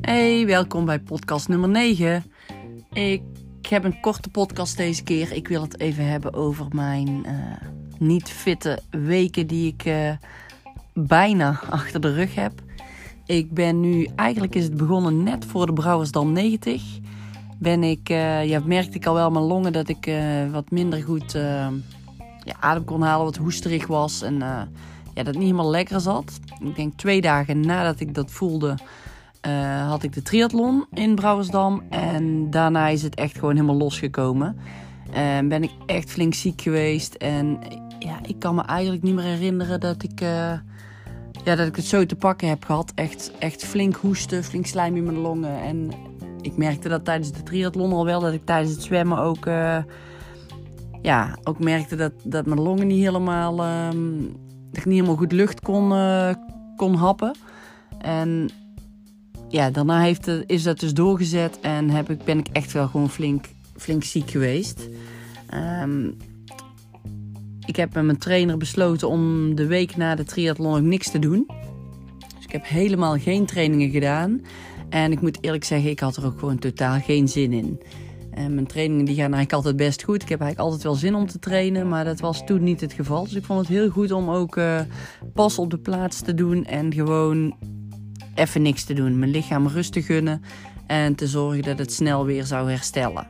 Hey, 0.00 0.46
welkom 0.46 0.84
bij 0.84 0.98
podcast 0.98 1.48
nummer 1.48 1.68
9. 1.68 2.24
Ik 2.92 3.22
heb 3.68 3.84
een 3.84 4.00
korte 4.00 4.30
podcast 4.30 4.76
deze 4.76 5.02
keer. 5.02 5.32
Ik 5.32 5.48
wil 5.48 5.62
het 5.62 5.80
even 5.80 6.06
hebben 6.06 6.34
over 6.34 6.66
mijn 6.70 7.08
uh, 7.08 7.32
niet 7.98 8.30
fitte 8.30 8.78
weken 8.90 9.46
die 9.46 9.72
ik 9.72 9.84
uh, 9.84 10.10
bijna 10.94 11.60
achter 11.70 12.00
de 12.00 12.12
rug 12.12 12.34
heb. 12.34 12.52
Ik 13.26 13.52
ben 13.52 13.80
nu, 13.80 14.08
eigenlijk 14.16 14.54
is 14.54 14.64
het 14.64 14.76
begonnen 14.76 15.22
net 15.22 15.44
voor 15.44 15.66
de 15.66 15.72
Brouwersdam 15.72 16.32
90. 16.32 16.82
Ben 17.58 17.82
ik, 17.82 18.08
uh, 18.10 18.48
ja, 18.48 18.60
merkte 18.64 18.96
ik 18.96 19.06
al 19.06 19.14
wel 19.14 19.30
mijn 19.30 19.44
longen 19.44 19.72
dat 19.72 19.88
ik 19.88 20.10
wat 20.52 20.70
minder 20.70 21.02
goed 21.02 21.32
ja, 22.44 22.56
adem 22.60 22.84
kon 22.84 23.02
halen, 23.02 23.24
wat 23.24 23.36
hoesterig 23.36 23.86
was 23.86 24.22
en 24.22 24.42
ja, 25.18 25.24
dat 25.24 25.34
niet 25.34 25.42
helemaal 25.42 25.70
lekker 25.70 26.00
zat. 26.00 26.40
Ik 26.64 26.76
denk 26.76 26.94
twee 26.96 27.20
dagen 27.20 27.60
nadat 27.60 28.00
ik 28.00 28.14
dat 28.14 28.30
voelde, 28.30 28.74
uh, 29.46 29.88
had 29.88 30.02
ik 30.02 30.12
de 30.12 30.22
triathlon 30.22 30.86
in 30.92 31.14
Brouwersdam. 31.14 31.82
En 31.90 32.50
daarna 32.50 32.88
is 32.88 33.02
het 33.02 33.14
echt 33.14 33.38
gewoon 33.38 33.54
helemaal 33.54 33.76
losgekomen. 33.76 34.56
En 35.12 35.48
ben 35.48 35.62
ik 35.62 35.70
echt 35.86 36.10
flink 36.10 36.34
ziek 36.34 36.60
geweest. 36.60 37.14
En 37.14 37.58
ja, 37.98 38.18
ik 38.22 38.38
kan 38.38 38.54
me 38.54 38.62
eigenlijk 38.62 39.02
niet 39.02 39.14
meer 39.14 39.24
herinneren 39.24 39.80
dat 39.80 40.02
ik, 40.02 40.20
uh, 40.20 40.28
ja, 41.44 41.54
dat 41.56 41.66
ik 41.66 41.76
het 41.76 41.84
zo 41.84 42.06
te 42.06 42.16
pakken 42.16 42.48
heb 42.48 42.64
gehad. 42.64 42.92
Echt, 42.94 43.32
echt 43.38 43.64
flink 43.64 43.96
hoesten, 43.96 44.44
flink 44.44 44.66
slijm 44.66 44.96
in 44.96 45.04
mijn 45.04 45.18
longen. 45.18 45.62
En 45.62 45.90
ik 46.40 46.56
merkte 46.56 46.88
dat 46.88 47.04
tijdens 47.04 47.32
de 47.32 47.42
triathlon 47.42 47.92
al 47.92 48.04
wel. 48.04 48.20
Dat 48.20 48.32
ik 48.32 48.44
tijdens 48.44 48.72
het 48.72 48.82
zwemmen 48.82 49.18
ook, 49.18 49.46
uh, 49.46 49.78
ja, 51.02 51.38
ook 51.44 51.58
merkte 51.58 51.96
dat, 51.96 52.12
dat 52.24 52.46
mijn 52.46 52.60
longen 52.60 52.86
niet 52.86 53.04
helemaal... 53.04 53.86
Um, 53.88 54.46
dat 54.68 54.78
ik 54.78 54.84
niet 54.84 54.94
helemaal 54.94 55.16
goed 55.16 55.32
lucht 55.32 55.60
kon, 55.60 55.88
kon 56.76 56.94
happen. 56.94 57.34
En 57.98 58.50
ja, 59.48 59.70
daarna 59.70 60.00
heeft 60.00 60.26
het, 60.26 60.44
is 60.46 60.62
dat 60.62 60.80
dus 60.80 60.94
doorgezet 60.94 61.60
en 61.60 61.90
heb 61.90 62.10
ik, 62.10 62.24
ben 62.24 62.38
ik 62.38 62.48
echt 62.52 62.72
wel 62.72 62.88
gewoon 62.88 63.10
flink, 63.10 63.44
flink 63.76 64.04
ziek 64.04 64.30
geweest. 64.30 64.88
Um, 65.82 66.16
ik 67.68 67.76
heb 67.76 67.94
met 67.94 68.04
mijn 68.04 68.18
trainer 68.18 68.56
besloten 68.56 69.08
om 69.08 69.54
de 69.54 69.66
week 69.66 69.96
na 69.96 70.14
de 70.14 70.24
triathlon 70.24 70.76
ook 70.76 70.82
niks 70.82 71.10
te 71.10 71.18
doen. 71.18 71.46
Dus 72.36 72.44
ik 72.44 72.52
heb 72.52 72.66
helemaal 72.66 73.18
geen 73.18 73.46
trainingen 73.46 73.90
gedaan. 73.90 74.40
En 74.88 75.12
ik 75.12 75.20
moet 75.20 75.38
eerlijk 75.40 75.64
zeggen, 75.64 75.90
ik 75.90 76.00
had 76.00 76.16
er 76.16 76.26
ook 76.26 76.38
gewoon 76.38 76.58
totaal 76.58 77.00
geen 77.00 77.28
zin 77.28 77.52
in. 77.52 77.80
En 78.38 78.54
mijn 78.54 78.66
trainingen 78.66 79.04
die 79.04 79.14
gaan 79.14 79.34
eigenlijk 79.34 79.52
altijd 79.52 79.76
best 79.76 80.02
goed. 80.02 80.22
Ik 80.22 80.28
heb 80.28 80.40
eigenlijk 80.40 80.70
altijd 80.70 80.82
wel 80.82 80.94
zin 80.94 81.14
om 81.14 81.26
te 81.26 81.38
trainen, 81.38 81.88
maar 81.88 82.04
dat 82.04 82.20
was 82.20 82.44
toen 82.44 82.62
niet 82.62 82.80
het 82.80 82.92
geval. 82.92 83.24
Dus 83.24 83.34
ik 83.34 83.44
vond 83.44 83.58
het 83.60 83.68
heel 83.68 83.90
goed 83.90 84.12
om 84.12 84.30
ook 84.30 84.56
uh, 84.56 84.80
pas 85.34 85.58
op 85.58 85.70
de 85.70 85.78
plaats 85.78 86.20
te 86.20 86.34
doen 86.34 86.64
en 86.64 86.92
gewoon 86.92 87.56
even 88.34 88.62
niks 88.62 88.84
te 88.84 88.94
doen. 88.94 89.18
Mijn 89.18 89.30
lichaam 89.30 89.66
rust 89.66 89.92
te 89.92 90.02
gunnen 90.02 90.42
en 90.86 91.14
te 91.14 91.26
zorgen 91.26 91.62
dat 91.62 91.78
het 91.78 91.92
snel 91.92 92.24
weer 92.24 92.44
zou 92.44 92.70
herstellen. 92.70 93.26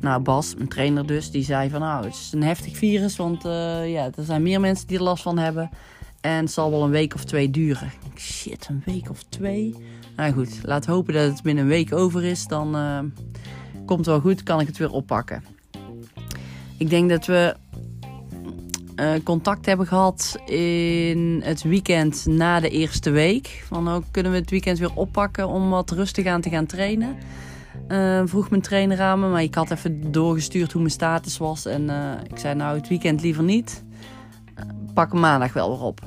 Nou, 0.00 0.22
Bas, 0.22 0.54
mijn 0.54 0.68
trainer 0.68 1.06
dus, 1.06 1.30
die 1.30 1.44
zei 1.44 1.70
van 1.70 1.80
nou, 1.80 2.04
het 2.04 2.14
is 2.14 2.30
een 2.32 2.42
heftig 2.42 2.76
virus, 2.76 3.16
want 3.16 3.44
uh, 3.44 3.92
ja, 3.92 4.10
er 4.16 4.24
zijn 4.24 4.42
meer 4.42 4.60
mensen 4.60 4.86
die 4.86 4.96
er 4.96 5.02
last 5.02 5.22
van 5.22 5.38
hebben. 5.38 5.70
En 6.20 6.36
het 6.36 6.50
zal 6.50 6.70
wel 6.70 6.84
een 6.84 6.90
week 6.90 7.14
of 7.14 7.24
twee 7.24 7.50
duren. 7.50 7.92
Shit, 8.16 8.66
een 8.70 8.82
week 8.84 9.10
of 9.10 9.22
twee? 9.22 9.74
Nou 10.16 10.32
goed, 10.32 10.60
laat 10.62 10.86
hopen 10.86 11.14
dat 11.14 11.32
het 11.32 11.42
binnen 11.42 11.64
een 11.64 11.70
week 11.70 11.92
over 11.92 12.24
is. 12.24 12.46
Dan 12.46 12.76
uh, 12.76 12.98
komt 13.90 14.06
wel 14.06 14.20
goed, 14.20 14.42
kan 14.42 14.60
ik 14.60 14.66
het 14.66 14.78
weer 14.78 14.90
oppakken. 14.90 15.44
Ik 16.76 16.90
denk 16.90 17.10
dat 17.10 17.26
we 17.26 17.54
uh, 18.96 19.12
contact 19.24 19.66
hebben 19.66 19.86
gehad 19.86 20.38
in 20.46 21.40
het 21.44 21.62
weekend 21.62 22.26
na 22.26 22.60
de 22.60 22.68
eerste 22.68 23.10
week. 23.10 23.64
Van 23.66 23.88
ook 23.88 24.02
oh, 24.02 24.06
kunnen 24.10 24.32
we 24.32 24.38
het 24.38 24.50
weekend 24.50 24.78
weer 24.78 24.94
oppakken 24.94 25.48
om 25.48 25.70
wat 25.70 25.90
rustig 25.90 26.26
aan 26.26 26.40
te 26.40 26.50
gaan 26.50 26.66
trainen. 26.66 27.16
Uh, 27.88 28.22
vroeg 28.24 28.50
mijn 28.50 28.62
trainer 28.62 29.00
aan 29.00 29.20
me, 29.20 29.28
maar 29.28 29.42
ik 29.42 29.54
had 29.54 29.70
even 29.70 30.12
doorgestuurd 30.12 30.72
hoe 30.72 30.80
mijn 30.80 30.94
status 30.94 31.38
was. 31.38 31.66
En 31.66 31.82
uh, 31.82 32.12
ik 32.30 32.38
zei 32.38 32.54
nou 32.54 32.76
het 32.76 32.88
weekend 32.88 33.22
liever 33.22 33.42
niet. 33.42 33.84
pak 34.94 35.12
maandag 35.12 35.52
wel 35.52 35.70
weer 35.70 35.86
op. 35.86 36.00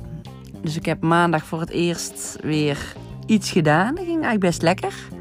Dus 0.62 0.76
ik 0.76 0.84
heb 0.84 1.02
maandag 1.02 1.44
voor 1.44 1.60
het 1.60 1.70
eerst 1.70 2.36
weer 2.42 2.94
iets 3.26 3.50
gedaan. 3.50 3.94
Dat 3.94 4.04
ging 4.04 4.22
eigenlijk 4.22 4.40
best 4.40 4.62
lekker. 4.62 5.13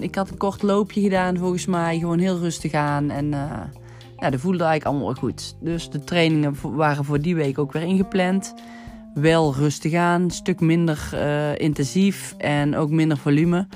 Ik 0.00 0.14
had 0.14 0.30
een 0.30 0.36
kort 0.36 0.62
loopje 0.62 1.00
gedaan 1.00 1.36
volgens 1.36 1.66
mij. 1.66 1.98
Gewoon 1.98 2.18
heel 2.18 2.38
rustig 2.38 2.72
aan 2.72 3.10
en 3.10 3.26
ja, 4.16 4.30
dat 4.30 4.40
voelde 4.40 4.64
eigenlijk 4.64 4.84
allemaal 4.84 5.14
goed. 5.14 5.56
Dus 5.60 5.90
de 5.90 6.04
trainingen 6.04 6.56
waren 6.62 7.04
voor 7.04 7.20
die 7.20 7.34
week 7.34 7.58
ook 7.58 7.72
weer 7.72 7.82
ingepland. 7.82 8.54
Wel 9.14 9.54
rustig 9.54 9.94
aan, 9.94 10.22
een 10.22 10.30
stuk 10.30 10.60
minder 10.60 11.10
uh, 11.14 11.58
intensief 11.58 12.34
en 12.38 12.76
ook 12.76 12.90
minder 12.90 13.16
volume. 13.16 13.66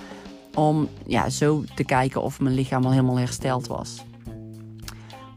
Om 0.55 0.89
ja, 1.07 1.29
zo 1.29 1.65
te 1.75 1.85
kijken 1.85 2.23
of 2.23 2.41
mijn 2.41 2.55
lichaam 2.55 2.85
al 2.85 2.91
helemaal 2.91 3.19
hersteld 3.19 3.67
was. 3.67 4.05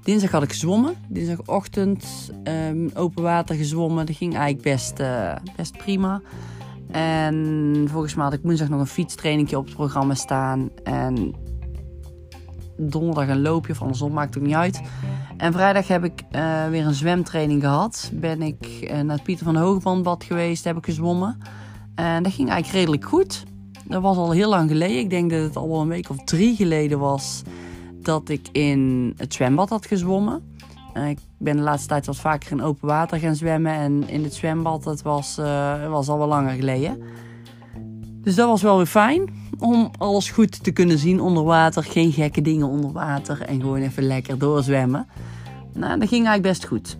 Dinsdag 0.03 0.31
had 0.31 0.43
ik 0.43 0.49
gezwommen. 0.49 0.93
Dinsdagochtend 1.07 2.31
um, 2.43 2.91
open 2.93 3.23
water 3.23 3.55
gezwommen. 3.55 4.05
Dat 4.05 4.15
ging 4.15 4.33
eigenlijk 4.35 4.63
best, 4.63 4.99
uh, 4.99 5.35
best 5.55 5.77
prima. 5.77 6.21
En 6.91 7.87
volgens 7.89 8.15
mij 8.15 8.23
had 8.23 8.33
ik 8.33 8.39
woensdag 8.43 8.69
nog 8.69 8.79
een 8.79 8.87
fietstrainingje 8.87 9.57
op 9.57 9.65
het 9.65 9.75
programma 9.75 10.13
staan. 10.13 10.69
En 10.83 11.35
donderdag 12.77 13.27
een 13.27 13.41
loopje 13.41 13.71
of 13.71 13.81
andersom, 13.81 14.13
maakt 14.13 14.37
ook 14.37 14.43
niet 14.43 14.55
uit. 14.55 14.81
En 15.37 15.53
vrijdag 15.53 15.87
heb 15.87 16.03
ik 16.03 16.23
uh, 16.31 16.67
weer 16.67 16.85
een 16.85 16.93
zwemtraining 16.93 17.61
gehad. 17.61 18.11
Ben 18.13 18.41
ik 18.41 18.67
uh, 18.81 18.89
naar 18.91 19.15
het 19.15 19.23
Pieter 19.23 19.45
van 19.45 19.55
Hoogbandbad 19.55 20.23
geweest, 20.23 20.63
heb 20.63 20.77
ik 20.77 20.85
gezwommen. 20.85 21.37
En 21.95 22.23
dat 22.23 22.33
ging 22.33 22.49
eigenlijk 22.49 22.79
redelijk 22.79 23.05
goed. 23.05 23.43
Dat 23.85 24.01
was 24.01 24.17
al 24.17 24.31
heel 24.31 24.49
lang 24.49 24.69
geleden. 24.69 24.97
Ik 24.97 25.09
denk 25.09 25.31
dat 25.31 25.41
het 25.41 25.55
al 25.55 25.69
wel 25.69 25.81
een 25.81 25.87
week 25.87 26.09
of 26.09 26.23
drie 26.23 26.55
geleden 26.55 26.99
was 26.99 27.41
dat 28.01 28.29
ik 28.29 28.47
in 28.51 29.13
het 29.17 29.33
zwembad 29.33 29.69
had 29.69 29.85
gezwommen. 29.85 30.48
Uh, 30.93 31.09
ik 31.09 31.19
ben 31.37 31.55
de 31.55 31.61
laatste 31.61 31.87
tijd 31.87 32.05
wat 32.05 32.17
vaker 32.17 32.51
in 32.51 32.61
open 32.61 32.87
water 32.87 33.19
gaan 33.19 33.35
zwemmen. 33.35 33.73
En 33.73 34.07
in 34.07 34.23
het 34.23 34.33
zwembad, 34.33 34.83
dat 34.83 35.01
was, 35.01 35.35
was 35.89 36.07
al 36.09 36.17
wel 36.17 36.27
langer 36.27 36.53
geleden. 36.53 36.97
Dus 38.21 38.35
dat 38.35 38.47
was 38.47 38.61
wel 38.61 38.77
weer 38.77 38.85
fijn 38.85 39.29
om 39.59 39.91
alles 39.97 40.29
goed 40.29 40.63
te 40.63 40.71
kunnen 40.71 40.97
zien 40.97 41.21
onder 41.21 41.43
water. 41.43 41.83
Geen 41.83 42.11
gekke 42.11 42.41
dingen 42.41 42.67
onder 42.67 42.91
water 42.91 43.41
en 43.41 43.59
gewoon 43.59 43.81
even 43.81 44.03
lekker 44.03 44.37
doorzwemmen. 44.37 45.07
Nou, 45.73 45.99
dat 45.99 46.09
ging 46.09 46.27
eigenlijk 46.27 46.41
best 46.41 46.65
goed. 46.65 46.97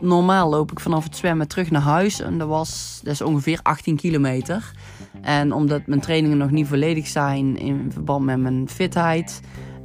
Normaal 0.00 0.50
loop 0.50 0.70
ik 0.70 0.80
vanaf 0.80 1.04
het 1.04 1.16
zwemmen 1.16 1.48
terug 1.48 1.70
naar 1.70 1.82
huis 1.82 2.20
en 2.20 2.38
dat, 2.38 2.48
was, 2.48 3.00
dat 3.02 3.12
is 3.12 3.20
ongeveer 3.20 3.60
18 3.62 3.96
kilometer. 3.96 4.72
En 5.20 5.52
omdat 5.52 5.86
mijn 5.86 6.00
trainingen 6.00 6.38
nog 6.38 6.50
niet 6.50 6.66
volledig 6.66 7.06
zijn 7.06 7.58
in 7.58 7.90
verband 7.92 8.24
met 8.24 8.38
mijn 8.38 8.68
fitheid, 8.68 9.40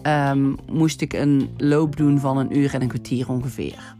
um, 0.08 0.56
moest 0.72 1.02
ik 1.02 1.14
een 1.14 1.50
loop 1.58 1.96
doen 1.96 2.19
van 2.19 2.38
een 2.38 2.58
uur 2.58 2.74
en 2.74 2.81
een 2.81 2.88
kwartier 2.88 3.30
ongeveer. 3.30 3.96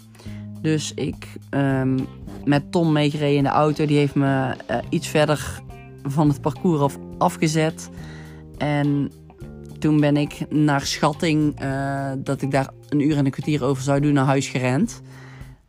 Dus 0.62 0.94
ik 0.94 1.28
um, 1.50 2.08
met 2.46 2.72
Tom 2.72 2.92
meegereden 2.92 3.38
in 3.38 3.44
de 3.44 3.50
auto. 3.50 3.86
Die 3.86 3.98
heeft 3.98 4.16
me 4.16 4.56
uh, 4.72 4.78
iets 4.90 5.08
verder 5.08 5.62
van 6.04 6.28
het 6.28 6.42
parcours 6.42 6.82
af, 6.82 6.98
afgezet. 7.18 7.90
En 8.58 9.12
toen 9.80 10.00
ben 10.00 10.18
ik 10.18 10.46
naar 10.50 10.82
schatting 10.82 11.62
uh, 11.64 12.12
dat 12.18 12.42
ik 12.42 12.52
daar 12.52 12.70
een 12.90 13.00
uur 13.00 13.18
en 13.18 13.26
een 13.26 13.32
kwartier 13.32 13.64
over 13.64 13.84
zou 13.84 14.00
doen 14.00 14.14
naar 14.14 14.26
huis 14.26 14.48
gerend. 14.48 15.02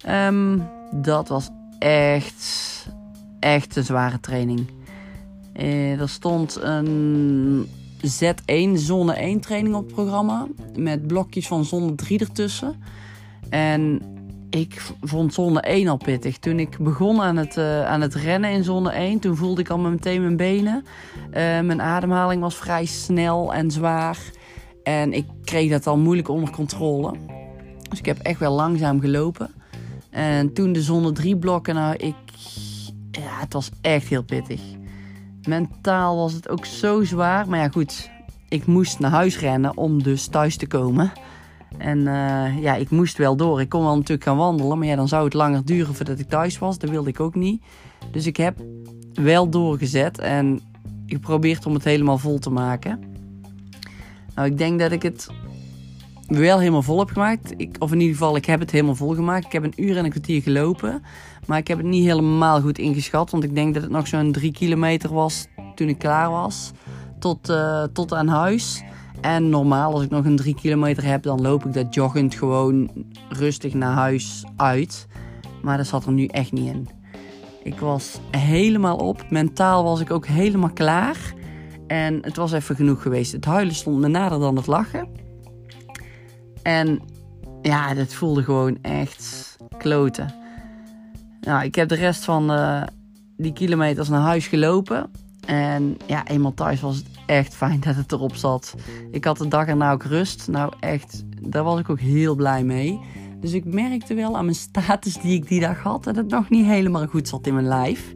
Um, 0.09 0.63
dat 0.91 1.29
was 1.29 1.51
echt, 1.79 2.87
echt 3.41 3.77
een 3.77 3.85
zware 3.85 4.21
training. 4.21 4.67
Uh, 5.57 6.01
er 6.01 6.09
stond 6.09 6.59
een 6.63 7.67
Z1, 8.05 8.73
zone 8.75 9.13
1 9.13 9.41
training 9.41 9.75
op 9.75 9.85
het 9.85 9.95
programma. 9.95 10.47
Met 10.77 11.07
blokjes 11.07 11.47
van 11.47 11.65
zone 11.65 11.95
3 11.95 12.19
ertussen. 12.19 12.83
En 13.51 14.03
ik 14.51 14.83
vond 15.01 15.35
zone 15.35 15.61
1 15.61 15.89
al 15.89 15.97
pittig. 15.97 16.39
Toen 16.39 16.59
ik 16.59 16.79
begon 16.79 17.21
aan 17.21 17.37
het, 17.37 17.57
uh, 17.57 17.87
aan 17.87 18.01
het 18.01 18.15
rennen 18.15 18.51
in 18.51 18.65
zone 18.65 18.91
1, 18.91 19.19
toen 19.19 19.37
voelde 19.37 19.61
ik 19.61 19.69
al 19.69 19.79
meteen 19.79 20.21
mijn 20.21 20.37
benen. 20.37 20.85
Uh, 21.27 21.33
mijn 21.61 21.83
ademhaling 21.83 22.41
was 22.41 22.55
vrij 22.55 22.85
snel 22.85 23.55
en 23.55 23.71
zwaar. 23.71 24.19
En 24.83 25.13
ik 25.13 25.27
kreeg 25.45 25.71
dat 25.71 25.87
al 25.87 25.99
moeilijk 25.99 26.29
onder 26.29 26.51
controle. 26.51 27.15
Dus 27.89 27.99
ik 27.99 28.07
heb 28.07 28.19
echt 28.19 28.39
wel 28.39 28.53
langzaam 28.53 29.01
gelopen. 29.01 29.51
En 30.11 30.53
toen 30.53 30.73
de 30.73 30.83
zone 30.83 31.13
3 31.13 31.37
blokken, 31.37 31.75
nou, 31.75 31.97
ik. 31.97 32.15
Ja, 33.11 33.41
het 33.41 33.53
was 33.53 33.71
echt 33.81 34.09
heel 34.09 34.23
pittig. 34.23 34.61
Mentaal 35.47 36.17
was 36.17 36.33
het 36.33 36.49
ook 36.49 36.65
zo 36.65 37.05
zwaar. 37.05 37.49
Maar 37.49 37.59
ja, 37.59 37.69
goed. 37.69 38.11
Ik 38.49 38.67
moest 38.67 38.99
naar 38.99 39.11
huis 39.11 39.39
rennen 39.39 39.77
om 39.77 40.03
dus 40.03 40.27
thuis 40.27 40.57
te 40.57 40.67
komen. 40.67 41.13
En 41.79 41.99
uh, 41.99 42.63
ja, 42.63 42.75
ik 42.75 42.91
moest 42.91 43.17
wel 43.17 43.37
door. 43.37 43.61
Ik 43.61 43.69
kon 43.69 43.83
wel 43.83 43.95
natuurlijk 43.95 44.25
gaan 44.25 44.37
wandelen, 44.37 44.79
maar 44.79 44.87
ja, 44.87 44.97
dan 44.97 45.09
zou 45.09 45.25
het 45.25 45.35
langer 45.35 45.65
duren 45.65 45.95
voordat 45.95 46.19
ik 46.19 46.29
thuis 46.29 46.59
was. 46.59 46.79
Dat 46.79 46.91
wilde 46.91 47.09
ik 47.09 47.21
ook 47.21 47.35
niet. 47.35 47.63
Dus 48.11 48.27
ik 48.27 48.37
heb 48.37 48.57
wel 49.13 49.49
doorgezet 49.49 50.19
en 50.19 50.61
geprobeerd 51.07 51.67
om 51.67 51.75
het 51.75 51.85
helemaal 51.85 52.19
vol 52.19 52.39
te 52.39 52.51
maken. 52.51 53.01
Nou, 54.35 54.49
ik 54.49 54.59
denk 54.59 54.81
dat 54.81 54.93
ik 54.93 55.03
het 55.03 55.29
wel 56.27 56.59
helemaal 56.59 56.83
vol 56.83 56.99
heb 56.99 57.11
gemaakt. 57.11 57.55
Ik, 57.57 57.77
of 57.79 57.93
in 57.93 58.01
ieder 58.01 58.17
geval, 58.17 58.37
ik 58.37 58.45
heb 58.45 58.61
het 58.61 58.71
helemaal 58.71 58.95
vol 58.95 59.15
gemaakt. 59.15 59.45
Ik 59.45 59.53
heb 59.53 59.65
een 59.65 59.83
uur 59.85 59.97
en 59.97 60.05
een 60.05 60.11
kwartier 60.11 60.43
gelopen. 60.43 61.03
Maar 61.47 61.59
ik 61.59 61.69
heb 61.69 61.79
het 61.79 61.87
niet 61.87 62.05
helemaal 62.05 62.61
goed 62.61 62.79
ingeschat. 62.79 63.31
Want 63.31 63.45
ik 63.45 63.55
denk 63.55 63.75
dat 63.75 63.83
het 63.83 63.93
nog 63.93 64.07
zo'n 64.07 64.33
drie 64.33 64.53
kilometer 64.53 65.13
was 65.13 65.47
toen 65.75 65.89
ik 65.89 65.99
klaar 65.99 66.31
was. 66.31 66.73
Tot, 67.19 67.51
uh, 67.51 67.83
tot 67.93 68.13
aan 68.13 68.29
huis. 68.29 68.83
En 69.21 69.49
normaal, 69.49 69.93
als 69.93 70.03
ik 70.03 70.11
nog 70.11 70.25
een 70.25 70.37
drie 70.37 70.55
kilometer 70.55 71.05
heb, 71.05 71.23
dan 71.23 71.41
loop 71.41 71.65
ik 71.65 71.73
dat 71.73 71.95
joggend 71.95 72.35
gewoon 72.35 72.91
rustig 73.29 73.75
naar 73.75 73.93
huis 73.93 74.45
uit. 74.57 75.07
Maar 75.63 75.77
dat 75.77 75.87
zat 75.87 76.07
er 76.07 76.13
nu 76.13 76.27
echt 76.27 76.53
niet 76.53 76.75
in. 76.75 76.89
Ik 77.63 77.79
was 77.79 78.21
helemaal 78.31 78.97
op. 78.97 79.31
Mentaal 79.31 79.85
was 79.85 80.01
ik 80.01 80.11
ook 80.11 80.27
helemaal 80.27 80.73
klaar. 80.73 81.35
En 81.87 82.19
het 82.21 82.37
was 82.37 82.53
even 82.53 82.77
genoeg 82.77 83.03
geweest. 83.03 83.33
Het 83.33 83.45
huilen 83.45 83.75
stond 83.75 84.01
me 84.01 84.09
nader 84.09 84.39
dan 84.39 84.57
het 84.57 84.67
lachen. 84.67 85.24
En 86.65 87.01
ja, 87.63 87.95
dat 87.95 88.15
voelde 88.15 88.43
gewoon 88.43 88.79
echt 88.83 89.57
kloten. 89.79 90.35
Nou, 91.41 91.65
ik 91.65 91.75
heb 91.75 91.89
de 91.89 91.95
rest 91.95 92.25
van 92.25 92.53
uh, 92.53 92.83
die 93.37 93.53
kilometers 93.53 94.09
naar 94.09 94.21
huis 94.21 94.47
gelopen. 94.47 95.11
En 95.47 95.97
ja, 96.07 96.27
eenmaal 96.27 96.55
thuis 96.55 96.81
was 96.81 96.97
het 96.97 97.07
echt 97.27 97.55
fijn 97.55 97.81
dat 97.87 97.95
het 97.95 98.13
erop 98.13 98.35
zat. 98.35 98.75
Ik 99.11 99.25
had 99.25 99.39
de 99.39 99.49
dag 99.49 99.67
erna 99.67 99.93
ook 99.93 100.03
rust. 100.05 100.49
Nou, 100.49 100.73
echt, 100.81 101.25
daar 101.41 101.65
was 101.65 101.81
ik 101.81 101.91
ook 101.91 102.01
heel 102.01 102.35
blij 102.35 102.65
mee. 102.65 103.01
Dus 103.41 103.53
ik 103.53 103.65
merkte 103.65 104.15
wel 104.15 104.37
aan 104.37 104.45
mijn 104.45 104.57
status 104.57 105.15
die 105.15 105.37
ik 105.37 105.49
die 105.49 105.61
dag 105.61 105.83
had 105.83 106.05
dat 106.05 106.17
het 106.17 106.29
nog 106.29 106.49
niet 106.49 106.67
helemaal 106.67 107.07
goed 107.07 107.29
zat 107.29 107.47
in 107.47 107.55
mijn 107.55 107.67
lijf. 107.67 108.15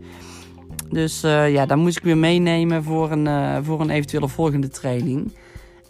Dus 0.91 1.25
uh, 1.25 1.53
ja, 1.53 1.67
daar 1.67 1.79
moest 1.79 1.97
ik 1.97 2.03
weer 2.03 2.17
meenemen 2.17 2.85
voor 2.85 3.11
een, 3.11 3.27
uh, 3.27 3.59
voor 3.63 3.81
een 3.81 3.91
eventuele 3.91 4.29
volgende 4.29 4.69
training. 4.69 5.33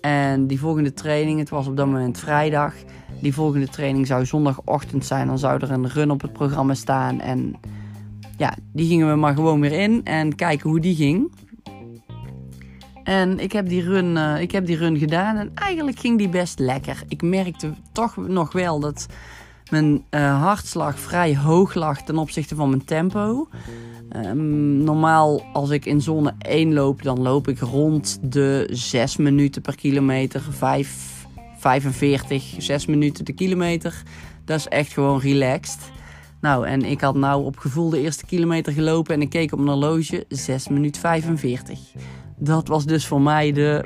En 0.01 0.47
die 0.47 0.59
volgende 0.59 0.93
training, 0.93 1.39
het 1.39 1.49
was 1.49 1.67
op 1.67 1.77
dat 1.77 1.87
moment 1.87 2.19
vrijdag. 2.19 2.75
Die 3.21 3.35
volgende 3.35 3.69
training 3.69 4.07
zou 4.07 4.27
zondagochtend 4.27 5.05
zijn. 5.05 5.27
Dan 5.27 5.39
zou 5.39 5.61
er 5.61 5.71
een 5.71 5.89
run 5.89 6.11
op 6.11 6.21
het 6.21 6.33
programma 6.33 6.75
staan. 6.75 7.21
En 7.21 7.55
ja, 8.37 8.57
die 8.73 8.89
gingen 8.89 9.09
we 9.09 9.17
maar 9.17 9.35
gewoon 9.35 9.61
weer 9.61 9.73
in 9.73 10.05
en 10.05 10.35
kijken 10.35 10.71
hoe 10.71 10.81
die 10.81 10.95
ging. 10.95 11.33
En 13.05 13.39
ik 13.39 13.53
heb 13.53 13.69
die 13.69 13.83
run, 13.83 14.17
uh, 14.17 14.41
ik 14.41 14.51
heb 14.51 14.67
die 14.67 14.77
run 14.77 14.99
gedaan 14.99 15.37
en 15.37 15.51
eigenlijk 15.55 15.99
ging 15.99 16.19
die 16.19 16.29
best 16.29 16.59
lekker. 16.59 17.03
Ik 17.09 17.23
merkte 17.23 17.75
toch 17.93 18.17
nog 18.17 18.53
wel 18.53 18.81
dat 18.81 19.07
mijn 19.71 20.05
uh, 20.11 20.43
hartslag 20.43 20.99
vrij 20.99 21.37
hoog 21.37 21.75
lag 21.75 22.03
ten 22.03 22.19
opzichte 22.19 22.55
van 22.55 22.69
mijn 22.69 22.85
tempo. 22.85 23.49
Um, 24.17 24.85
normaal 24.85 25.43
als 25.53 25.71
ik 25.71 25.87
in 25.87 26.01
zone 26.01 26.35
1 26.39 26.73
loop, 26.73 27.03
dan 27.03 27.21
loop 27.21 27.49
ik 27.49 27.59
rond 27.59 28.19
de 28.23 28.69
6 28.71 29.17
minuten 29.17 29.63
per 29.63 29.77
kilometer. 29.77 30.43
5, 30.51 31.27
45, 31.59 32.55
6 32.59 32.87
minuten 32.87 33.25
de 33.25 33.33
kilometer. 33.33 34.03
Dat 34.45 34.59
is 34.59 34.69
echt 34.69 34.93
gewoon 34.93 35.21
relaxed. 35.21 35.79
Nou, 36.41 36.67
en 36.67 36.85
ik 36.85 37.01
had 37.01 37.15
nou 37.15 37.45
op 37.45 37.59
gevoel 37.59 37.91
de 37.91 38.01
eerste 38.01 38.27
kilometer 38.27 38.73
gelopen 38.73 39.15
en 39.15 39.21
ik 39.21 39.31
keek 39.31 39.53
op 39.53 39.59
mijn 39.59 39.71
horloge 39.71 40.25
6 40.29 40.69
minuten 40.69 41.01
45. 41.01 41.79
Dat 42.37 42.69
was 42.69 42.85
dus 42.85 43.07
voor 43.07 43.21
mij 43.21 43.53
de, 43.53 43.85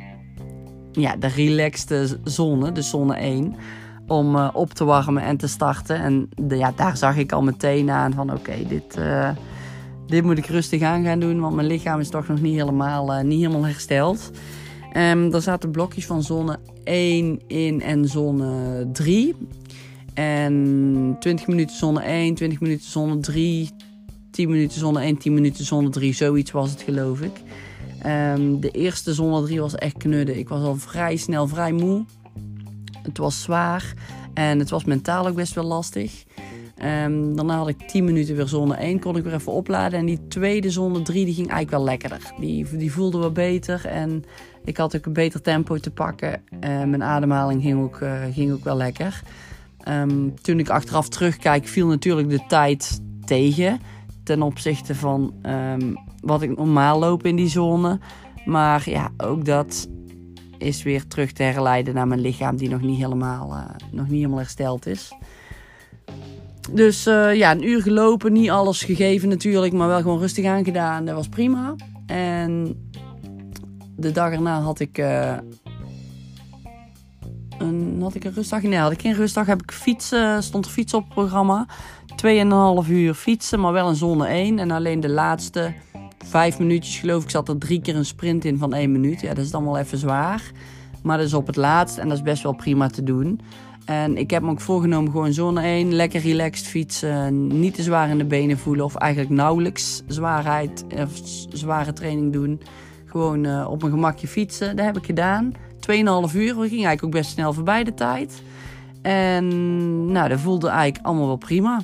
ja, 0.93 1.17
de 1.17 1.27
relaxte 1.27 2.19
zone, 2.25 2.73
de 2.73 2.83
zone 2.83 3.15
1 3.15 3.55
om 4.07 4.37
uh, 4.37 4.49
op 4.53 4.73
te 4.73 4.85
warmen 4.85 5.23
en 5.23 5.37
te 5.37 5.49
starten. 5.49 5.97
En 5.97 6.29
de, 6.35 6.57
ja, 6.57 6.73
daar 6.77 6.97
zag 6.97 7.17
ik 7.17 7.33
al 7.33 7.43
meteen 7.43 7.91
aan 7.91 8.13
van 8.13 8.33
oké, 8.33 8.55
dit, 8.69 8.97
uh, 8.99 9.31
dit 10.13 10.25
moet 10.25 10.39
ik 10.39 10.47
rustig 10.47 10.83
aan 10.83 11.05
gaan 11.05 11.21
doen. 11.21 11.41
Want 11.41 11.55
mijn 11.55 11.67
lichaam 11.67 12.01
is 12.01 12.09
toch 12.09 12.29
nog 12.29 12.41
niet 12.41 12.55
helemaal, 12.55 13.15
uh, 13.15 13.25
niet 13.25 13.41
helemaal 13.41 13.67
hersteld. 13.67 14.31
Um, 14.97 15.35
er 15.35 15.43
zaten 15.43 15.71
blokjes 15.71 16.07
van 16.07 16.23
zone 16.23 16.59
1 16.85 17.41
in 17.47 17.83
en 17.83 18.09
zone 18.09 18.89
3. 18.93 19.35
En 20.15 21.17
20 21.21 21.47
minuten 21.47 21.77
zone 21.77 22.03
1, 22.03 22.35
20 22.35 22.61
minuten 22.61 22.91
zone 22.91 23.21
3, 23.21 23.71
10 24.31 24.51
minuten 24.51 24.79
zone 24.79 25.01
1, 25.01 25.17
10 25.17 25.35
minuten 25.35 25.65
zone 25.65 25.89
3. 25.89 26.15
Zoiets 26.15 26.51
was 26.51 26.71
het 26.71 26.83
geloof 26.83 27.21
ik. 27.21 27.41
Um, 28.07 28.61
de 28.61 28.71
eerste 28.71 29.15
zone 29.15 29.43
3 29.43 29.61
was 29.61 29.75
echt 29.75 29.97
knudden. 29.97 30.39
Ik 30.39 30.49
was 30.49 30.63
al 30.63 30.77
vrij 30.77 31.17
snel 31.17 31.49
vrij 31.49 31.73
moe. 31.73 32.05
Het 33.03 33.19
was 33.19 33.43
zwaar 33.43 33.95
en 34.35 34.59
het 34.59 34.71
was 34.71 34.85
mentaal 34.85 35.29
ook 35.29 35.35
best 35.35 35.55
wel 35.55 35.65
lastig. 35.65 36.25
Um, 36.79 37.37
daarna 37.37 37.57
had 37.57 37.69
ik 37.69 37.89
10 37.89 38.05
minuten 38.05 38.37
weer 38.37 38.47
zone 38.47 38.75
1, 38.75 39.01
kon 39.01 39.17
ik 39.17 39.25
weer 39.25 39.35
even 39.35 39.53
opladen. 39.53 39.99
En 39.99 40.07
die 40.07 40.27
tweede 40.29 40.71
zone 40.71 41.03
3 41.03 41.25
die 41.25 41.35
ging 41.35 41.49
eigenlijk 41.51 41.77
wel 41.77 41.85
lekkerder. 41.85 42.33
Die, 42.41 42.77
die 42.77 42.93
voelde 42.93 43.19
wel 43.19 43.33
beter 43.33 43.87
en 43.87 44.25
ik 44.65 44.77
had 44.77 44.97
ook 44.97 45.07
een 45.07 45.13
beter 45.13 45.41
tempo 45.41 45.79
te 45.79 45.91
pakken. 45.91 46.43
En 46.61 46.91
mijn 46.91 47.03
ademhaling 47.03 47.63
ging 47.63 47.83
ook, 47.83 48.01
uh, 48.01 48.21
ging 48.33 48.53
ook 48.53 48.65
wel 48.65 48.77
lekker. 48.77 49.23
Um, 49.89 50.41
toen 50.41 50.59
ik 50.59 50.69
achteraf 50.69 51.09
terugkijk, 51.09 51.67
viel 51.67 51.87
natuurlijk 51.87 52.29
de 52.29 52.45
tijd 52.49 53.01
tegen. 53.25 53.81
Ten 54.25 54.43
opzichte 54.43 54.95
van 54.95 55.35
wat 56.21 56.43
ik 56.43 56.57
normaal 56.57 56.99
loop 56.99 57.27
in 57.27 57.37
die 57.37 57.49
zone. 57.49 57.99
Maar 58.45 58.91
ja, 58.91 59.11
ook 59.17 59.45
dat 59.45 59.89
is 60.59 60.83
weer 60.83 61.07
terug 61.07 61.33
te 61.33 61.43
herleiden 61.43 61.95
naar 61.95 62.07
mijn 62.07 62.21
lichaam 62.21 62.57
die 62.57 62.69
nog 62.69 62.81
niet 62.81 62.99
helemaal, 62.99 63.53
uh, 63.53 63.65
nog 63.91 64.05
niet 64.09 64.17
helemaal 64.17 64.39
hersteld 64.39 64.87
is. 64.87 65.13
Dus 66.71 67.07
uh, 67.07 67.35
ja, 67.35 67.51
een 67.51 67.69
uur 67.69 67.83
gelopen, 67.83 68.33
niet 68.33 68.51
alles 68.51 68.83
gegeven 68.83 69.29
natuurlijk, 69.29 69.73
maar 69.73 69.89
wel 69.89 70.01
gewoon 70.01 70.19
rustig 70.19 70.45
aangedaan. 70.45 71.05
Dat 71.05 71.15
was 71.15 71.29
prima. 71.29 71.75
En 72.07 72.77
de 73.97 74.13
dag 74.13 74.33
erna 74.33 74.61
had 74.61 74.81
ik, 74.81 74.99
uh, 74.99 75.37
een, 77.59 77.99
had 78.01 78.15
ik 78.15 78.25
een 78.25 78.33
rustdag. 78.33 78.63
Nee, 78.63 78.79
had 78.79 78.93
ik 78.93 79.01
geen 79.01 79.15
rustdag. 79.15 79.47
Heb 79.47 79.63
ik 79.63 79.73
fietsen, 79.73 80.43
stond 80.43 80.69
fietsen 80.69 80.99
op 80.99 81.05
het 81.05 81.15
programma. 81.15 81.67
2,5 82.85 82.91
uur 82.91 83.15
fietsen, 83.15 83.61
maar 83.61 83.73
wel 83.73 83.89
in 83.89 83.95
zone 83.95 84.27
1. 84.27 84.59
En 84.59 84.71
alleen 84.71 85.01
de 85.01 85.09
laatste 85.09 85.75
vijf 86.25 86.59
minuutjes 86.59 86.99
geloof 86.99 87.23
ik 87.23 87.31
zat 87.31 87.49
er 87.49 87.59
drie 87.59 87.81
keer 87.81 87.97
een 87.97 88.05
sprint 88.05 88.45
in 88.45 88.59
van 88.59 88.75
één 88.75 88.93
minuut. 88.93 89.21
Ja, 89.21 89.35
dat 89.35 89.45
is 89.45 89.51
dan 89.51 89.65
wel 89.65 89.79
even 89.79 89.99
zwaar. 89.99 90.51
Maar 91.03 91.17
dat 91.17 91.27
is 91.27 91.35
op 91.35 91.47
het 91.47 91.57
laatst 91.57 91.99
en 91.99 92.09
dat 92.09 92.17
is 92.17 92.23
best 92.23 92.43
wel 92.43 92.53
prima 92.53 92.89
te 92.89 93.03
doen. 93.03 93.41
En 93.85 94.17
ik 94.17 94.31
heb 94.31 94.43
me 94.43 94.51
ook 94.51 94.61
voorgenomen 94.61 95.11
gewoon 95.11 95.33
zone 95.33 95.63
1, 95.63 95.95
lekker 95.95 96.21
relaxed 96.21 96.67
fietsen. 96.67 97.47
Niet 97.61 97.75
te 97.75 97.83
zwaar 97.83 98.09
in 98.09 98.19
de 98.19 98.25
benen 98.25 98.59
voelen 98.59 98.85
of 98.85 98.95
eigenlijk 98.95 99.33
nauwelijks 99.33 100.03
zwaarheid 100.07 100.85
of 100.97 101.21
zware 101.53 101.93
training 101.93 102.33
doen. 102.33 102.61
Gewoon 103.05 103.45
uh, 103.45 103.67
op 103.71 103.81
mijn 103.81 103.93
gemakje 103.93 104.29
fietsen. 104.29 104.77
Dat 104.77 104.85
heb 104.85 104.97
ik 104.97 105.05
gedaan. 105.05 105.53
2,5 105.53 105.57
uur. 105.91 106.05
We 106.33 106.33
gingen 106.35 106.69
eigenlijk 106.69 107.05
ook 107.05 107.11
best 107.11 107.31
snel 107.31 107.53
voorbij 107.53 107.85
de 107.85 107.95
tijd. 107.95 108.43
En 109.03 109.47
nou, 110.13 110.29
dat 110.29 110.41
voelde 110.41 110.69
eigenlijk 110.69 111.07
allemaal 111.07 111.27
wel 111.27 111.37
prima. 111.37 111.83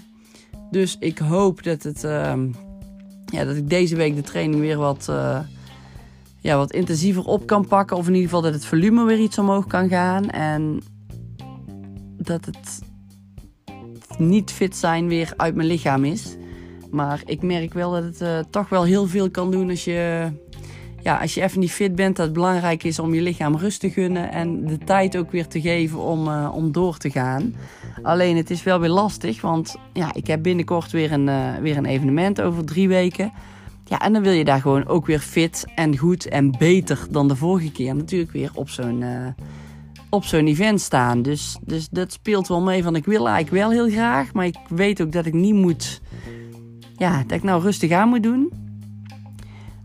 Dus 0.70 0.96
ik 1.00 1.18
hoop 1.18 1.62
dat 1.62 1.82
het... 1.82 2.04
Uh, 2.04 2.32
ja, 3.26 3.44
dat 3.44 3.56
ik 3.56 3.68
deze 3.68 3.96
week 3.96 4.14
de 4.14 4.22
training 4.22 4.60
weer 4.60 4.76
wat, 4.76 5.06
uh, 5.10 5.38
ja, 6.40 6.56
wat 6.56 6.72
intensiever 6.72 7.24
op 7.24 7.46
kan 7.46 7.66
pakken. 7.66 7.96
Of 7.96 8.06
in 8.06 8.12
ieder 8.12 8.28
geval 8.28 8.42
dat 8.42 8.54
het 8.54 8.64
volume 8.64 9.04
weer 9.04 9.18
iets 9.18 9.38
omhoog 9.38 9.66
kan 9.66 9.88
gaan. 9.88 10.30
En 10.30 10.82
dat 12.18 12.44
het 12.44 12.82
niet 14.18 14.50
fit 14.52 14.76
zijn 14.76 15.08
weer 15.08 15.32
uit 15.36 15.54
mijn 15.54 15.68
lichaam 15.68 16.04
is. 16.04 16.36
Maar 16.90 17.22
ik 17.24 17.42
merk 17.42 17.74
wel 17.74 17.90
dat 17.90 18.04
het 18.04 18.20
uh, 18.20 18.38
toch 18.50 18.68
wel 18.68 18.84
heel 18.84 19.06
veel 19.06 19.30
kan 19.30 19.50
doen 19.50 19.70
als 19.70 19.84
je, 19.84 20.30
ja, 21.02 21.16
als 21.20 21.34
je 21.34 21.42
even 21.42 21.60
niet 21.60 21.72
fit 21.72 21.94
bent. 21.94 22.16
Dat 22.16 22.24
het 22.24 22.34
belangrijk 22.34 22.84
is 22.84 22.98
om 22.98 23.14
je 23.14 23.22
lichaam 23.22 23.56
rust 23.56 23.80
te 23.80 23.90
gunnen 23.90 24.30
en 24.30 24.66
de 24.66 24.78
tijd 24.78 25.16
ook 25.16 25.30
weer 25.30 25.46
te 25.46 25.60
geven 25.60 25.98
om, 25.98 26.28
uh, 26.28 26.50
om 26.54 26.72
door 26.72 26.96
te 26.96 27.10
gaan. 27.10 27.54
Alleen 28.02 28.36
het 28.36 28.50
is 28.50 28.62
wel 28.62 28.80
weer 28.80 28.90
lastig, 28.90 29.40
want 29.40 29.76
ja, 29.92 30.14
ik 30.14 30.26
heb 30.26 30.42
binnenkort 30.42 30.90
weer 30.90 31.12
een, 31.12 31.26
uh, 31.26 31.54
weer 31.56 31.76
een 31.76 31.86
evenement 31.86 32.40
over 32.40 32.64
drie 32.64 32.88
weken. 32.88 33.32
Ja, 33.84 34.00
en 34.00 34.12
dan 34.12 34.22
wil 34.22 34.32
je 34.32 34.44
daar 34.44 34.60
gewoon 34.60 34.86
ook 34.86 35.06
weer 35.06 35.20
fit 35.20 35.66
en 35.74 35.96
goed 35.96 36.28
en 36.28 36.54
beter 36.58 37.06
dan 37.10 37.28
de 37.28 37.36
vorige 37.36 37.72
keer 37.72 37.96
natuurlijk 37.96 38.32
weer 38.32 38.50
op 38.54 38.68
zo'n 38.68 39.04
op 40.08 40.24
zo'n 40.24 40.46
event 40.46 40.80
staan. 40.80 41.22
Dus, 41.22 41.56
dus 41.62 41.88
dat 41.88 42.12
speelt 42.12 42.48
wel 42.48 42.60
mee 42.60 42.82
van 42.82 42.96
ik 42.96 43.04
wil 43.04 43.28
eigenlijk 43.28 43.62
wel 43.64 43.70
heel 43.70 43.90
graag, 43.90 44.32
maar 44.32 44.46
ik 44.46 44.58
weet 44.68 45.02
ook 45.02 45.12
dat 45.12 45.26
ik 45.26 45.34
niet 45.34 45.54
moet, 45.54 46.00
ja, 46.96 47.22
dat 47.22 47.36
ik 47.36 47.42
nou 47.42 47.62
rustig 47.62 47.90
aan 47.90 48.08
moet 48.08 48.22
doen. 48.22 48.52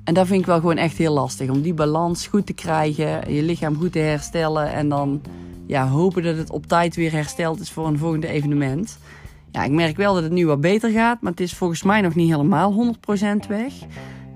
En 0.04 0.14
dat 0.14 0.28
vind 0.28 0.40
ik 0.40 0.46
wel 0.46 0.60
gewoon 0.60 0.78
echt 0.78 0.98
heel 0.98 1.14
lastig, 1.14 1.50
om 1.50 1.62
die 1.62 1.74
balans 1.74 2.28
goed 2.28 2.46
te 2.46 2.54
krijgen, 2.54 3.34
je 3.34 3.44
lichaam 3.44 3.76
goed 3.76 3.92
te 3.92 4.00
herstellen 4.00 4.74
en 4.74 4.90
dan 4.90 5.22
ja, 5.68 5.88
hopen 5.88 6.24
dat 6.24 6.38
het 6.38 6.50
op 6.50 6.66
tijd 6.66 6.96
weer 6.96 7.12
hersteld 7.12 7.60
is 7.60 7.72
voor 7.72 7.88
een 7.88 7.98
volgende 7.98 8.28
evenement. 8.28 8.98
Ja, 9.52 9.64
ik 9.64 9.72
merk 9.72 9.98
wel 9.98 10.14
dat 10.14 10.24
het 10.24 10.32
nu 10.32 10.46
wat 10.46 10.62
beter 10.62 10.92
gaat, 10.92 11.22
maar 11.22 11.32
het 11.32 11.42
is 11.42 11.54
volgens 11.54 11.84
mij 11.84 12.02
nog 12.02 12.16
niet 12.16 12.30
helemaal 12.30 12.96
100% 13.44 13.48
weg. 13.48 13.74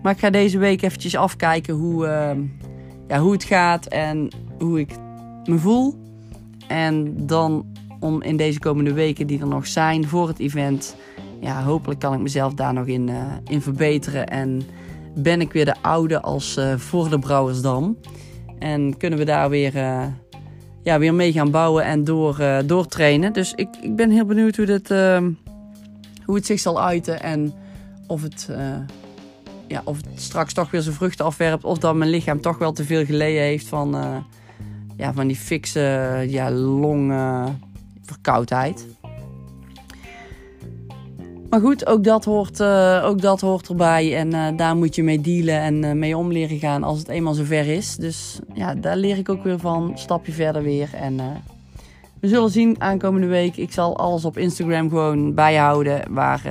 Maar 0.01 0.13
ik 0.13 0.19
ga 0.19 0.29
deze 0.29 0.57
week 0.57 0.81
eventjes 0.81 1.15
afkijken 1.15 1.73
hoe, 1.73 2.05
uh, 2.05 2.43
ja, 3.07 3.19
hoe 3.19 3.31
het 3.31 3.43
gaat 3.43 3.85
en 3.85 4.29
hoe 4.59 4.79
ik 4.79 4.89
me 5.47 5.57
voel. 5.57 5.95
En 6.67 7.25
dan 7.27 7.65
om 7.99 8.21
in 8.21 8.37
deze 8.37 8.59
komende 8.59 8.93
weken 8.93 9.27
die 9.27 9.39
er 9.39 9.47
nog 9.47 9.67
zijn 9.67 10.07
voor 10.07 10.27
het 10.27 10.39
event, 10.39 10.95
ja, 11.41 11.63
hopelijk 11.63 11.99
kan 11.99 12.13
ik 12.13 12.19
mezelf 12.19 12.53
daar 12.53 12.73
nog 12.73 12.85
in, 12.85 13.07
uh, 13.07 13.33
in 13.43 13.61
verbeteren. 13.61 14.27
En 14.27 14.61
ben 15.15 15.41
ik 15.41 15.51
weer 15.51 15.65
de 15.65 15.75
oude 15.81 16.21
als 16.21 16.57
uh, 16.57 16.77
voor 16.77 17.09
de 17.09 17.19
Brouwersdam. 17.19 17.97
En 18.59 18.97
kunnen 18.97 19.19
we 19.19 19.25
daar 19.25 19.49
weer 19.49 19.73
ja, 20.83 20.99
weer 20.99 21.13
mee 21.13 21.31
gaan 21.31 21.51
bouwen 21.51 21.83
en 21.83 22.03
door, 22.03 22.41
doortrainen. 22.65 23.33
Dus 23.33 23.53
ik, 23.53 23.67
ik 23.81 23.95
ben 23.95 24.09
heel 24.09 24.25
benieuwd 24.25 24.55
hoe, 24.55 24.65
dit, 24.65 24.89
hoe 26.25 26.35
het 26.35 26.45
zich 26.45 26.59
zal 26.59 26.81
uiten. 26.81 27.21
En 27.21 27.53
of 28.07 28.21
het, 28.21 28.49
ja, 29.67 29.81
of 29.83 29.97
het 29.97 30.21
straks 30.21 30.53
toch 30.53 30.71
weer 30.71 30.81
zijn 30.81 30.95
vruchten 30.95 31.25
afwerpt. 31.25 31.63
Of 31.63 31.77
dat 31.77 31.95
mijn 31.95 32.09
lichaam 32.09 32.41
toch 32.41 32.57
wel 32.57 32.71
te 32.71 32.83
veel 32.83 33.05
geleden 33.05 33.41
heeft 33.41 33.67
van, 33.67 33.95
ja, 34.97 35.13
van 35.13 35.27
die 35.27 35.35
fikse 35.35 36.25
ja, 36.27 36.51
longverkoudheid. 36.51 38.85
Maar 41.49 41.59
goed, 41.59 41.85
ook 41.85 42.03
dat 42.03 42.25
hoort, 42.25 42.59
uh, 42.59 43.01
ook 43.05 43.21
dat 43.21 43.41
hoort 43.41 43.69
erbij. 43.69 44.17
En 44.17 44.33
uh, 44.33 44.47
daar 44.57 44.75
moet 44.75 44.95
je 44.95 45.03
mee 45.03 45.21
dealen 45.21 45.59
en 45.59 45.83
uh, 45.83 45.91
mee 45.91 46.17
om 46.17 46.31
leren 46.31 46.59
gaan 46.59 46.83
als 46.83 46.99
het 46.99 47.07
eenmaal 47.07 47.33
zover 47.33 47.67
is. 47.67 47.95
Dus 47.95 48.39
ja, 48.53 48.75
daar 48.75 48.97
leer 48.97 49.17
ik 49.17 49.29
ook 49.29 49.43
weer 49.43 49.59
van. 49.59 49.91
Stapje 49.95 50.31
verder 50.31 50.63
weer. 50.63 50.89
En 50.93 51.17
we 52.19 52.27
zullen 52.27 52.49
zien 52.49 52.81
aankomende 52.81 53.27
week. 53.27 53.57
Ik 53.57 53.71
zal 53.71 53.97
alles 53.97 54.25
op 54.25 54.37
Instagram 54.37 54.89
gewoon 54.89 55.33
bijhouden. 55.33 56.13
Waar, 56.13 56.41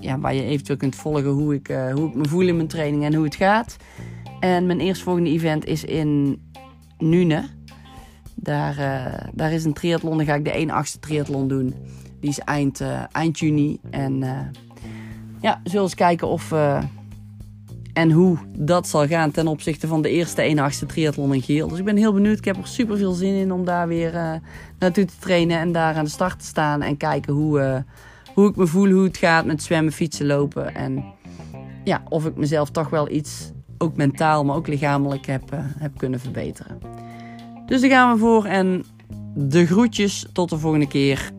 ja, 0.00 0.18
waar 0.18 0.34
je 0.34 0.42
eventueel 0.42 0.78
kunt 0.78 0.94
volgen 0.94 1.30
hoe 1.30 1.54
ik, 1.54 1.66
hoe 1.94 2.08
ik 2.08 2.14
me 2.14 2.28
voel 2.28 2.48
in 2.48 2.56
mijn 2.56 2.68
training 2.68 3.04
en 3.04 3.14
hoe 3.14 3.24
het 3.24 3.34
gaat. 3.34 3.76
En 4.40 4.66
mijn 4.66 4.80
eerstvolgende 4.80 5.30
event 5.30 5.66
is 5.66 5.84
in 5.84 6.40
Nune. 6.98 7.55
Daar, 8.46 9.30
daar 9.34 9.52
is 9.52 9.64
een 9.64 9.72
triathlon. 9.72 10.16
Dan 10.16 10.26
ga 10.26 10.34
ik 10.34 10.44
de 10.44 10.50
1 10.50 10.70
8 10.70 11.02
triathlon 11.02 11.48
doen. 11.48 11.74
Die 12.20 12.30
is 12.30 12.38
eind, 12.38 12.80
uh, 12.80 13.02
eind 13.12 13.38
juni. 13.38 13.78
En 13.90 14.22
uh, 14.22 14.40
ja, 15.40 15.60
zullen 15.64 15.82
eens 15.82 15.94
kijken 15.94 16.28
of 16.28 16.52
en 17.92 18.10
hoe 18.10 18.38
dat 18.58 18.88
zal 18.88 19.06
gaan 19.06 19.30
ten 19.30 19.46
opzichte 19.46 19.86
van 19.86 20.02
de 20.02 20.10
eerste 20.10 20.42
1 20.42 20.58
8 20.58 20.88
triathlon 20.88 21.34
in 21.34 21.42
Geel. 21.42 21.68
Dus 21.68 21.78
ik 21.78 21.84
ben 21.84 21.96
heel 21.96 22.12
benieuwd. 22.12 22.38
Ik 22.38 22.44
heb 22.44 22.56
er 22.56 22.66
super 22.66 22.96
veel 22.96 23.12
zin 23.12 23.34
in 23.34 23.52
om 23.52 23.64
daar 23.64 23.88
weer 23.88 24.40
naartoe 24.78 25.04
te 25.04 25.18
trainen 25.18 25.58
en 25.58 25.72
daar 25.72 25.94
aan 25.94 26.04
de 26.04 26.10
start 26.10 26.38
te 26.38 26.46
staan. 26.46 26.82
En 26.82 26.96
kijken 26.96 27.32
hoe, 27.32 27.84
hoe 28.34 28.48
ik 28.48 28.56
me 28.56 28.66
voel, 28.66 28.90
hoe 28.90 29.04
het 29.04 29.16
gaat 29.16 29.44
met 29.44 29.62
zwemmen, 29.62 29.92
fietsen, 29.92 30.26
lopen. 30.26 30.74
En 30.74 31.04
ja, 31.84 32.02
of 32.08 32.26
ik 32.26 32.36
mezelf 32.36 32.70
toch 32.70 32.88
wel 32.88 33.10
iets, 33.10 33.52
ook 33.78 33.96
mentaal, 33.96 34.44
maar 34.44 34.56
ook 34.56 34.66
lichamelijk 34.66 35.26
heb, 35.26 35.42
heb 35.78 35.98
kunnen 35.98 36.20
verbeteren. 36.20 36.78
Dus 37.66 37.80
daar 37.80 37.90
gaan 37.90 38.12
we 38.12 38.18
voor. 38.18 38.44
En 38.44 38.84
de 39.34 39.66
groetjes 39.66 40.26
tot 40.32 40.50
de 40.50 40.58
volgende 40.58 40.88
keer. 40.88 41.30